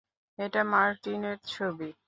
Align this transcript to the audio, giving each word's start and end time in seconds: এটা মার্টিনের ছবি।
এটা 0.39 0.61
মার্টিনের 0.63 1.37
ছবি। 1.47 1.89